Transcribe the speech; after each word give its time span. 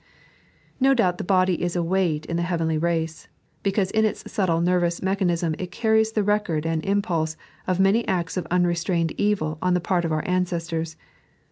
No 0.79 0.95
doubt 0.95 1.19
the 1.19 1.23
body 1.23 1.61
is 1.61 1.75
a 1.75 1.83
weight 1.83 2.25
in 2.25 2.35
the 2.35 2.41
heavenly 2.41 2.79
race, 2.79 3.27
because 3.61 3.91
in 3.91 4.03
its 4.03 4.23
subtle 4.31 4.59
nervous 4.59 4.99
mechanism 5.03 5.53
it 5.59 5.69
carries 5.69 6.13
the 6.13 6.23
record 6.23 6.65
and 6.65 6.83
impulse 6.83 7.37
of 7.67 7.79
many 7.79 8.07
acts 8.07 8.35
of 8.35 8.47
unrestrained 8.49 9.11
evil 9.19 9.59
on 9.61 9.75
the 9.75 9.79
part 9.79 10.03
of 10.03 10.11
our 10.11 10.27
ancestors. 10.27 10.95